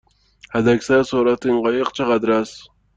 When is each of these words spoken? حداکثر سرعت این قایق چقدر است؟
حداکثر 0.53 1.03
سرعت 1.03 1.45
این 1.45 1.61
قایق 1.61 1.91
چقدر 1.91 2.31
است؟ 2.31 2.59